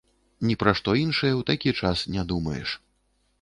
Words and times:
Ні 0.51 0.53
пра 0.61 0.71
што 0.79 0.95
іншае 1.01 1.31
ў 1.35 1.41
такі 1.51 1.75
час 1.83 2.03
не 2.17 2.23
думаеш. 2.33 2.69